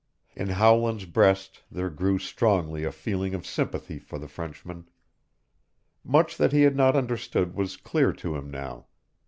In 0.35 0.47
Howland's 0.49 1.05
breast 1.05 1.61
there 1.69 1.91
grew 1.91 2.17
slowly 2.17 2.83
a 2.83 2.91
feeling 2.91 3.35
of 3.35 3.45
sympathy 3.45 3.99
for 3.99 4.17
the 4.17 4.27
Frenchman. 4.27 4.89
Much 6.03 6.37
that 6.37 6.51
he 6.51 6.63
had 6.63 6.75
not 6.75 6.95
understood 6.95 7.53
was 7.53 7.77
clear 7.77 8.11
to 8.13 8.35
him 8.35 8.49
now. 8.49 8.87